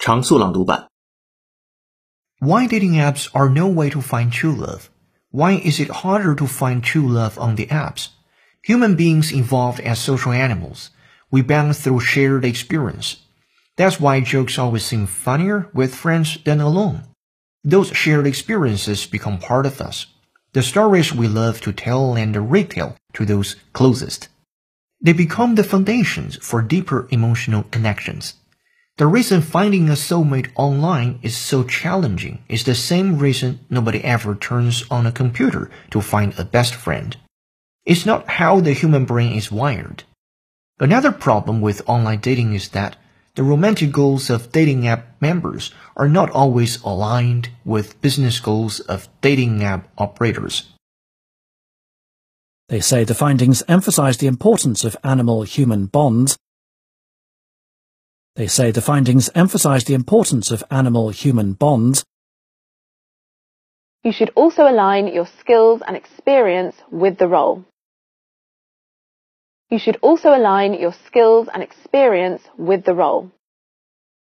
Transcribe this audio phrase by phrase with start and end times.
[0.00, 0.88] 常速朗读版。
[2.38, 4.88] Why dating apps are no way to find true love?
[5.30, 8.08] Why is it harder to find true love on the apps?
[8.62, 10.90] Human beings evolved as social animals.
[11.30, 13.16] We bond through shared experience.
[13.76, 17.02] That's why jokes always seem funnier with friends than alone.
[17.64, 20.06] Those shared experiences become part of us.
[20.52, 24.28] The stories we love to tell and retell to those closest.
[25.00, 28.34] They become the foundations for deeper emotional connections.
[28.97, 34.35] The reason finding a soulmate online is so challenging is the same reason nobody ever
[34.35, 37.17] turns on a computer to find a best friend.
[37.85, 40.03] It's not how the human brain is wired.
[40.79, 42.95] Another problem with online dating is that
[43.35, 49.07] the romantic goals of dating app members are not always aligned with business goals of
[49.21, 50.69] dating app operators.
[52.67, 56.37] They say the findings emphasize the importance of animal-human bonds.
[58.35, 62.05] They say the findings emphasize the importance of animal-human bonds.
[64.03, 67.65] You should also align your skills and experience with the role.
[69.69, 73.31] You should also align your skills and experience with the role.